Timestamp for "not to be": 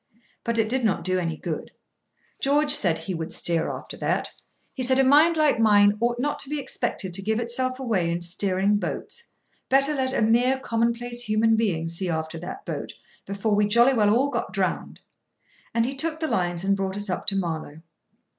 6.17-6.59